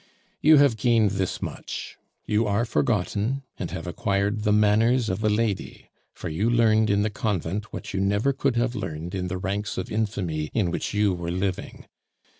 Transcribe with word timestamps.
You 0.41 0.57
have 0.57 0.77
gained 0.77 1.11
this 1.11 1.43
much: 1.43 1.95
you 2.25 2.47
are 2.47 2.65
forgotten, 2.65 3.43
and 3.59 3.69
have 3.69 3.85
acquired 3.85 4.41
the 4.41 4.51
manners 4.51 5.09
of 5.09 5.23
a 5.23 5.29
lady, 5.29 5.91
for 6.11 6.27
you 6.27 6.49
learned 6.49 6.89
in 6.89 7.03
the 7.03 7.11
convent 7.11 7.71
what 7.71 7.93
you 7.93 7.99
never 7.99 8.33
could 8.33 8.55
have 8.55 8.73
learned 8.73 9.13
in 9.13 9.27
the 9.27 9.37
ranks 9.37 9.77
of 9.77 9.91
infamy 9.91 10.49
in 10.55 10.71
which 10.71 10.95
you 10.95 11.13
were 11.13 11.29
living. 11.29 11.85